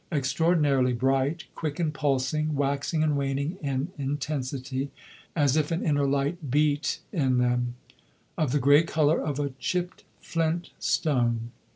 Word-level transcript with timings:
Extraordinarily 0.11 0.93
bright, 0.93 1.43
quick 1.53 1.79
and 1.79 1.93
pulsing, 1.93 2.55
waxing 2.55 3.03
and 3.03 3.15
waning 3.15 3.59
in 3.61 3.89
intensity 3.99 4.89
(as 5.35 5.55
if 5.55 5.69
an 5.69 5.83
inner 5.85 6.07
light 6.07 6.49
beat 6.49 7.01
in 7.13 7.37
them), 7.37 7.75
of 8.35 8.51
the 8.51 8.57
grey 8.57 8.81
colour 8.81 9.21
of 9.23 9.37
a 9.39 9.51
chipped 9.59 10.03
flint 10.19 10.71
stone. 10.79 11.51